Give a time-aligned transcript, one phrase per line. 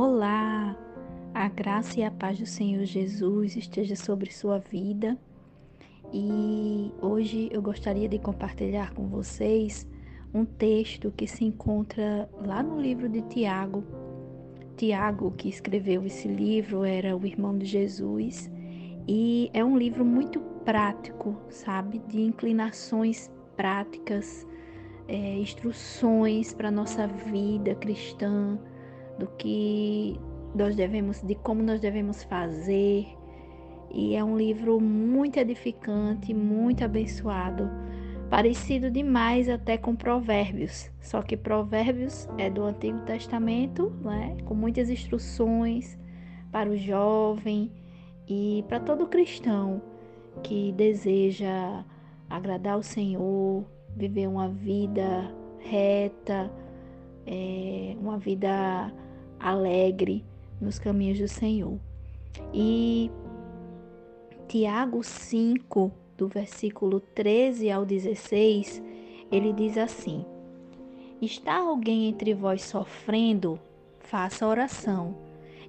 [0.00, 0.76] Olá,
[1.34, 5.18] a graça e a paz do Senhor Jesus esteja sobre sua vida.
[6.12, 9.88] E hoje eu gostaria de compartilhar com vocês
[10.32, 13.82] um texto que se encontra lá no livro de Tiago.
[14.76, 18.48] Tiago, que escreveu esse livro, era o irmão de Jesus
[19.08, 21.98] e é um livro muito prático, sabe?
[22.06, 24.46] De inclinações práticas,
[25.08, 28.56] é, instruções para a nossa vida cristã
[29.18, 30.18] do que
[30.54, 33.06] nós devemos, de como nós devemos fazer.
[33.90, 37.70] E é um livro muito edificante, muito abençoado,
[38.28, 40.90] parecido demais até com Provérbios.
[41.00, 44.36] Só que Provérbios é do Antigo Testamento, né?
[44.44, 45.98] com muitas instruções
[46.52, 47.72] para o jovem
[48.26, 49.82] e para todo cristão
[50.42, 51.84] que deseja
[52.28, 53.64] agradar o Senhor,
[53.96, 56.50] viver uma vida reta,
[57.26, 58.92] é, uma vida
[59.38, 60.24] alegre
[60.60, 61.78] nos caminhos do Senhor.
[62.52, 63.10] E
[64.48, 68.82] Tiago 5, do versículo 13 ao 16,
[69.30, 70.24] ele diz assim:
[71.20, 73.58] Está alguém entre vós sofrendo?
[73.98, 75.14] Faça oração.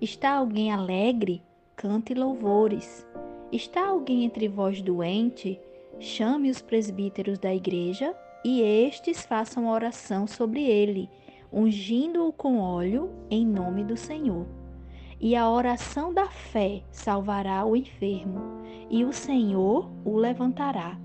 [0.00, 1.42] Está alguém alegre?
[1.74, 3.06] Cante louvores.
[3.50, 5.58] Está alguém entre vós doente?
[5.98, 8.14] Chame os presbíteros da igreja
[8.44, 11.08] e estes façam oração sobre ele
[11.56, 14.46] ungindo-o com óleo em nome do Senhor.
[15.18, 18.42] E a oração da fé salvará o enfermo,
[18.90, 21.00] e o Senhor o levantará.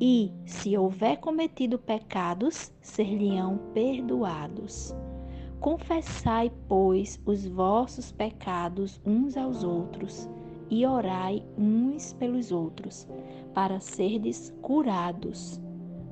[0.00, 4.92] E, se houver cometido pecados, ser-lhe-ão perdoados.
[5.60, 10.28] Confessai, pois, os vossos pecados uns aos outros,
[10.68, 13.06] e orai uns pelos outros,
[13.54, 15.62] para serdes curados.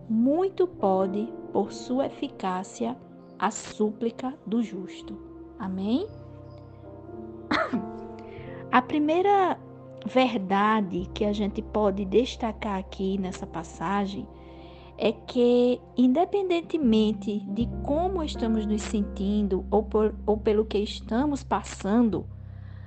[0.08, 2.97] Muito pode, por sua eficácia,
[3.41, 5.19] a súplica do justo.
[5.58, 6.06] Amém?
[8.70, 9.59] A primeira
[10.06, 14.28] verdade que a gente pode destacar aqui nessa passagem
[14.97, 22.26] é que, independentemente de como estamos nos sentindo ou, por, ou pelo que estamos passando,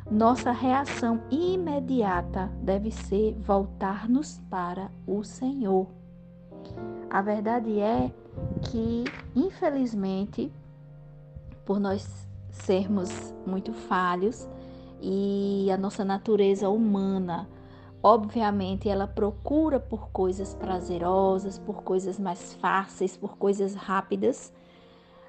[0.09, 6.02] nossa reação imediata deve ser voltar-nos para o Senhor.
[7.09, 8.11] A verdade é
[8.63, 9.03] que,
[9.35, 10.51] infelizmente,
[11.65, 14.47] por nós sermos muito falhos
[15.01, 17.49] e a nossa natureza humana,
[18.01, 24.53] obviamente, ela procura por coisas prazerosas, por coisas mais fáceis, por coisas rápidas.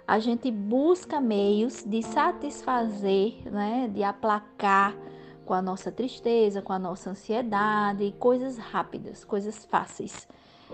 [0.06, 4.95] A gente busca meios de satisfazer, né, de aplacar
[5.45, 10.28] com a nossa tristeza, com a nossa ansiedade, coisas rápidas, coisas fáceis.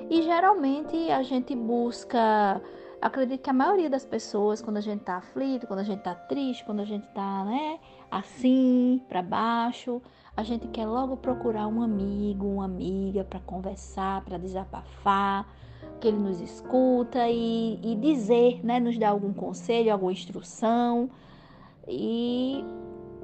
[0.09, 2.61] E geralmente a gente busca,
[3.01, 6.15] acredito que a maioria das pessoas, quando a gente tá aflito, quando a gente tá
[6.15, 7.79] triste, quando a gente tá, né,
[8.11, 10.01] assim, para baixo,
[10.37, 15.47] a gente quer logo procurar um amigo, uma amiga para conversar, para desabafar,
[16.01, 21.11] que ele nos escuta e, e dizer, né, nos dar algum conselho, alguma instrução
[21.87, 22.65] e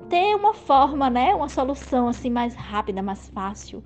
[0.09, 3.83] ter uma forma, né, uma solução assim mais rápida, mais fácil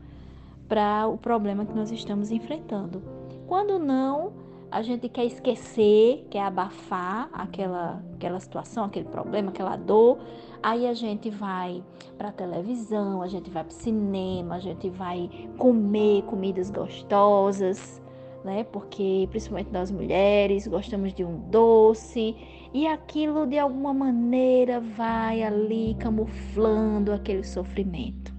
[0.70, 3.03] para o problema que nós estamos enfrentando.
[3.48, 4.32] Quando não,
[4.70, 10.19] a gente quer esquecer, quer abafar aquela, aquela situação, aquele problema, aquela dor.
[10.62, 11.82] Aí a gente vai
[12.16, 18.00] para a televisão, a gente vai para o cinema, a gente vai comer comidas gostosas,
[18.44, 18.62] né?
[18.62, 22.37] Porque principalmente nós mulheres gostamos de um doce
[22.72, 28.32] e aquilo de alguma maneira vai ali camuflando aquele sofrimento,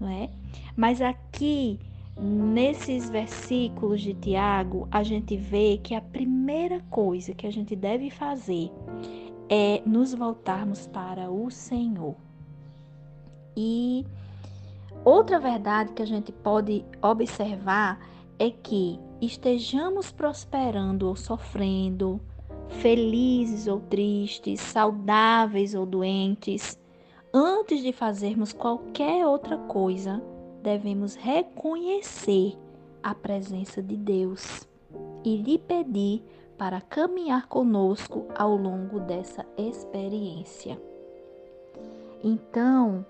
[0.00, 0.30] não é?
[0.76, 1.78] Mas aqui,
[2.20, 8.10] nesses versículos de Tiago, a gente vê que a primeira coisa que a gente deve
[8.10, 8.70] fazer
[9.48, 12.14] é nos voltarmos para o Senhor.
[13.56, 14.06] E
[15.04, 17.98] outra verdade que a gente pode observar
[18.38, 22.20] é que estejamos prosperando ou sofrendo,
[22.68, 26.78] felizes ou tristes, saudáveis ou doentes,
[27.32, 30.22] antes de fazermos qualquer outra coisa,
[30.68, 32.54] devemos reconhecer
[33.02, 34.68] a presença de Deus
[35.24, 36.22] e lhe pedir
[36.58, 40.78] para caminhar conosco ao longo dessa experiência.
[42.22, 43.06] Então,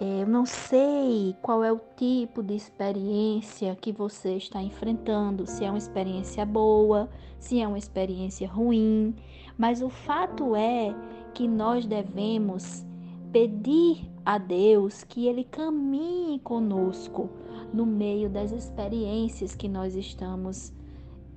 [0.00, 5.64] é, eu não sei qual é o tipo de experiência que você está enfrentando, se
[5.64, 7.10] é uma experiência boa,
[7.40, 9.16] se é uma experiência ruim,
[9.56, 10.94] mas o fato é
[11.34, 12.86] que nós devemos
[13.32, 17.30] pedir a Deus que Ele caminhe conosco
[17.72, 20.72] no meio das experiências que nós estamos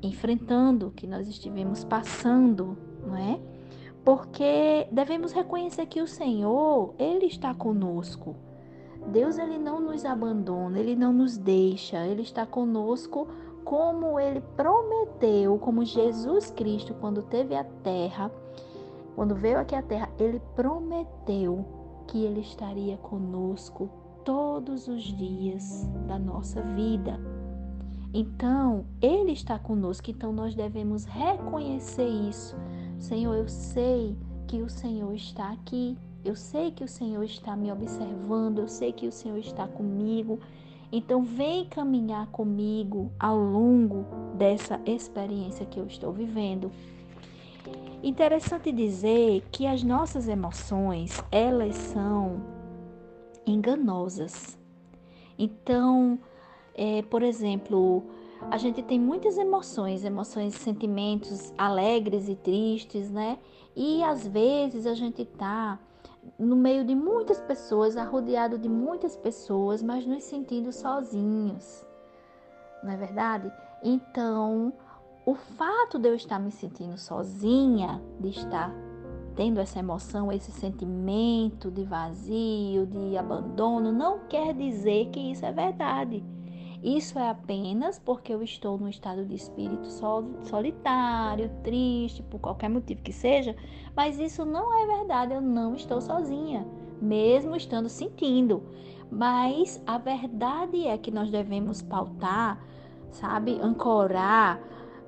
[0.02, 3.40] enfrentando, que nós estivemos passando, não é?
[4.04, 8.36] porque devemos reconhecer que o Senhor, ele está conosco.
[9.08, 13.28] Deus ele não nos abandona, ele não nos deixa, ele está conosco
[13.64, 18.32] como ele prometeu, como Jesus Cristo quando teve a terra,
[19.16, 21.66] quando veio aqui à terra, ele prometeu
[22.12, 23.90] que ele estaria conosco
[24.26, 27.18] todos os dias da nossa vida.
[28.14, 32.58] Então, ele está conosco, então nós devemos reconhecer isso.
[33.00, 35.98] Senhor, eu sei que o Senhor está aqui.
[36.24, 40.38] Eu sei que o Senhor está me observando, eu sei que o Senhor está comigo.
[40.92, 44.06] Então, vem caminhar comigo ao longo
[44.36, 46.70] dessa experiência que eu estou vivendo.
[48.04, 52.42] Interessante dizer que as nossas emoções, elas são
[53.46, 54.58] enganosas.
[55.38, 56.18] Então,
[56.74, 58.04] é, por exemplo,
[58.50, 63.38] a gente tem muitas emoções, emoções, sentimentos alegres e tristes, né?
[63.76, 65.80] E às vezes a gente tá
[66.40, 71.86] no meio de muitas pessoas, arrodeado de muitas pessoas, mas nos sentindo sozinhos.
[72.84, 73.52] Não é verdade?
[73.84, 74.74] Então,
[75.32, 78.70] o fato de eu estar me sentindo sozinha, de estar
[79.34, 85.52] tendo essa emoção, esse sentimento de vazio, de abandono, não quer dizer que isso é
[85.54, 86.22] verdade.
[86.84, 89.88] Isso é apenas porque eu estou num estado de espírito
[90.44, 93.56] solitário, triste, por qualquer motivo que seja,
[93.96, 96.68] mas isso não é verdade, eu não estou sozinha,
[97.02, 98.64] mesmo estando sentindo.
[99.10, 102.62] Mas a verdade é que nós devemos pautar,
[103.12, 104.60] sabe, ancorar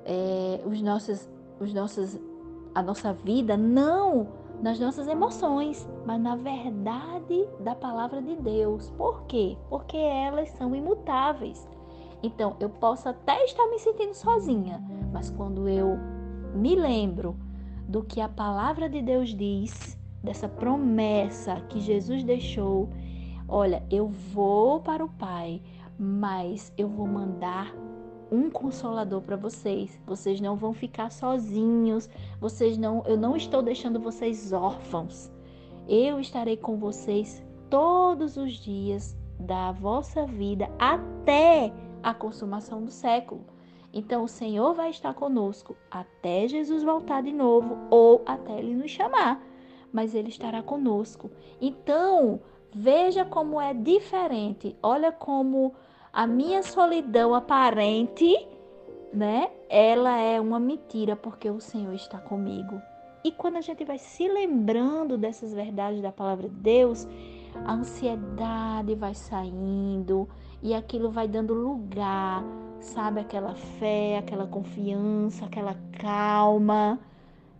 [0.04, 1.28] é, os nossos,
[1.60, 2.18] os nossos,
[2.74, 4.28] a nossa vida não
[4.62, 8.90] nas nossas emoções, mas na verdade da palavra de Deus.
[8.96, 9.56] Por quê?
[9.68, 11.68] Porque elas são imutáveis.
[12.22, 15.98] Então, eu posso até estar me sentindo sozinha, mas quando eu
[16.54, 17.36] me lembro
[17.86, 22.88] do que a palavra de Deus diz, dessa promessa que Jesus deixou,
[23.46, 25.60] olha, eu vou para o Pai,
[25.98, 27.74] mas eu vou mandar
[28.34, 30.00] um consolador para vocês.
[30.04, 32.10] Vocês não vão ficar sozinhos.
[32.40, 35.30] Vocês não, eu não estou deixando vocês órfãos.
[35.88, 41.72] Eu estarei com vocês todos os dias da vossa vida até
[42.02, 43.44] a consumação do século.
[43.92, 48.90] Então o Senhor vai estar conosco até Jesus voltar de novo ou até ele nos
[48.90, 49.40] chamar,
[49.92, 51.30] mas ele estará conosco.
[51.60, 52.40] Então,
[52.72, 54.76] veja como é diferente.
[54.82, 55.72] Olha como
[56.14, 58.46] a minha solidão aparente,
[59.12, 59.50] né?
[59.68, 62.80] Ela é uma mentira porque o Senhor está comigo.
[63.24, 67.08] E quando a gente vai se lembrando dessas verdades da palavra de Deus,
[67.64, 70.28] a ansiedade vai saindo
[70.62, 72.44] e aquilo vai dando lugar,
[72.80, 77.00] sabe, aquela fé, aquela confiança, aquela calma.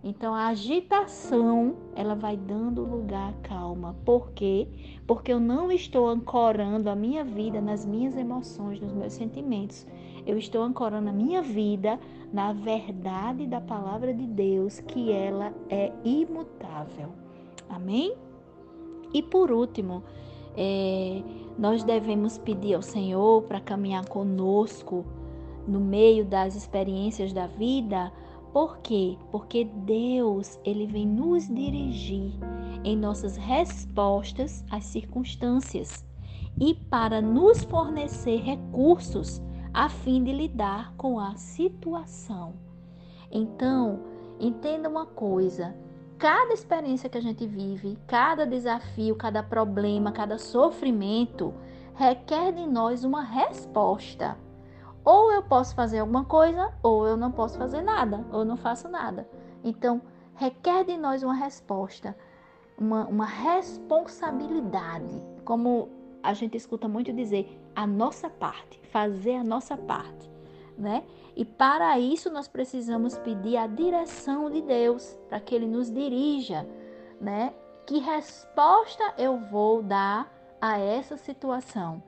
[0.06, 3.96] Então a agitação, ela vai dando lugar à calma.
[4.04, 4.68] Por quê?
[5.06, 9.86] Porque eu não estou ancorando a minha vida nas minhas emoções, nos meus sentimentos.
[10.26, 11.98] Eu estou ancorando a minha vida
[12.30, 17.08] na verdade da palavra de Deus, que ela é imutável.
[17.70, 18.14] Amém?
[19.14, 20.02] E por último,
[20.54, 21.22] é,
[21.58, 25.02] nós devemos pedir ao Senhor para caminhar conosco
[25.66, 28.12] no meio das experiências da vida
[28.54, 29.18] por quê?
[29.32, 32.32] Porque Deus, ele vem nos dirigir
[32.84, 36.06] em nossas respostas às circunstâncias
[36.60, 42.54] e para nos fornecer recursos a fim de lidar com a situação.
[43.28, 44.04] Então,
[44.38, 45.74] entenda uma coisa,
[46.16, 51.52] cada experiência que a gente vive, cada desafio, cada problema, cada sofrimento
[51.96, 54.43] requer de nós uma resposta.
[55.04, 58.88] Ou eu posso fazer alguma coisa, ou eu não posso fazer nada, ou não faço
[58.88, 59.28] nada.
[59.62, 60.00] Então,
[60.34, 62.16] requer de nós uma resposta,
[62.78, 65.22] uma, uma responsabilidade.
[65.44, 65.90] Como
[66.22, 70.30] a gente escuta muito dizer, a nossa parte, fazer a nossa parte,
[70.78, 71.04] né?
[71.36, 76.66] E para isso nós precisamos pedir a direção de Deus, para que Ele nos dirija,
[77.20, 77.52] né?
[77.86, 82.02] Que resposta eu vou dar a essa situação?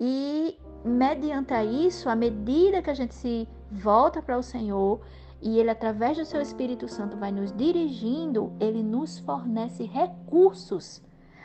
[0.00, 5.00] E mediante isso, à medida que a gente se volta para o Senhor
[5.40, 11.02] e Ele, através do Seu Espírito Santo, vai nos dirigindo, Ele nos fornece recursos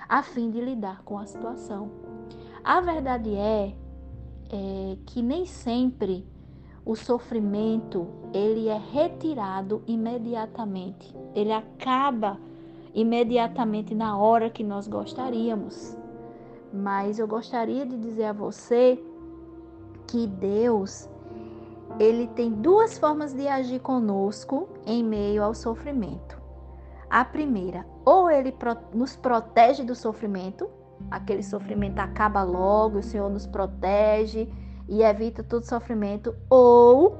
[0.07, 1.91] a fim de lidar com a situação.
[2.63, 3.75] A verdade é,
[4.49, 6.25] é que nem sempre
[6.85, 11.15] o sofrimento ele é retirado imediatamente.
[11.35, 12.39] Ele acaba
[12.95, 15.98] imediatamente na hora que nós gostaríamos.
[16.71, 19.01] Mas eu gostaria de dizer a você
[20.07, 21.09] que Deus
[21.99, 26.37] ele tem duas formas de agir conosco em meio ao sofrimento.
[27.09, 28.55] A primeira, ou ele
[28.93, 30.69] nos protege do sofrimento,
[31.09, 34.47] aquele sofrimento acaba logo, o Senhor nos protege
[34.87, 37.17] e evita todo sofrimento, ou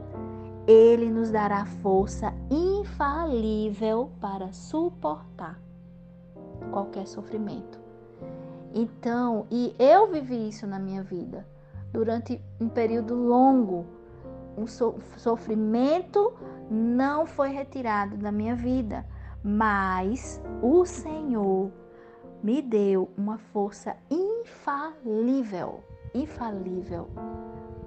[0.68, 5.60] ele nos dará força infalível para suportar
[6.72, 7.79] qualquer sofrimento.
[8.74, 11.48] Então, e eu vivi isso na minha vida
[11.92, 13.86] durante um período longo.
[14.56, 14.68] O
[15.18, 16.34] sofrimento
[16.70, 19.06] não foi retirado da minha vida,
[19.44, 21.72] mas o Senhor
[22.44, 25.84] me deu uma força infalível,
[26.14, 27.08] infalível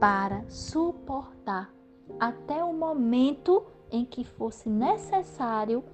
[0.00, 1.70] para suportar
[2.18, 5.84] até o momento em que fosse necessário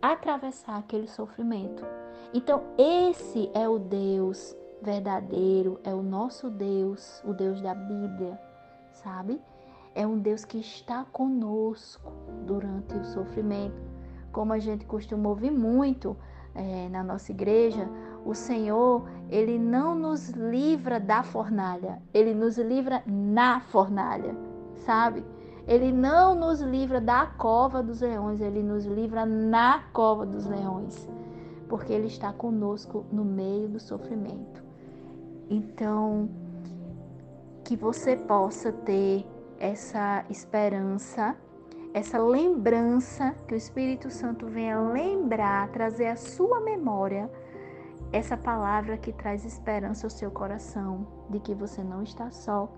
[0.00, 1.84] atravessar aquele sofrimento.
[2.32, 8.38] Então, esse é o Deus verdadeiro, é o nosso Deus, o Deus da Bíblia,
[8.92, 9.40] sabe?
[9.94, 12.12] É um Deus que está conosco
[12.46, 13.82] durante o sofrimento.
[14.30, 16.16] Como a gente costuma ouvir muito
[16.54, 17.88] é, na nossa igreja,
[18.24, 24.36] o Senhor, ele não nos livra da fornalha, ele nos livra na fornalha,
[24.76, 25.24] sabe?
[25.68, 31.06] Ele não nos livra da cova dos leões, ele nos livra na cova dos leões,
[31.68, 34.64] porque ele está conosco no meio do sofrimento.
[35.50, 36.30] Então,
[37.64, 39.26] que você possa ter
[39.58, 41.36] essa esperança,
[41.92, 47.30] essa lembrança, que o Espírito Santo venha lembrar, trazer à sua memória
[48.10, 52.72] essa palavra que traz esperança ao seu coração, de que você não está só,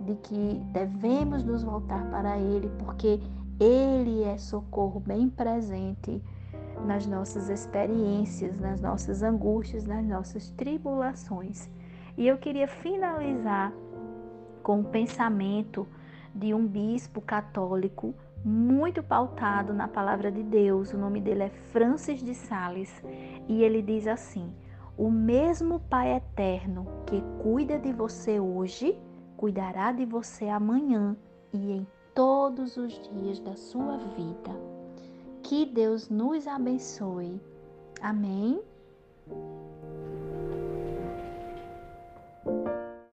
[0.00, 3.20] de que devemos nos voltar para Ele, porque
[3.58, 6.22] Ele é socorro bem presente
[6.84, 11.70] nas nossas experiências, nas nossas angústias, nas nossas tribulações.
[12.16, 13.72] E eu queria finalizar
[14.62, 15.86] com o pensamento
[16.34, 20.92] de um bispo católico muito pautado na palavra de Deus.
[20.92, 23.02] O nome dele é Francis de Sales
[23.48, 24.52] e ele diz assim:
[24.96, 28.98] O mesmo Pai eterno que cuida de você hoje,
[29.36, 31.16] cuidará de você amanhã
[31.52, 34.50] e em todos os dias da sua vida.
[35.42, 37.40] Que Deus nos abençoe.
[38.00, 38.60] Amém.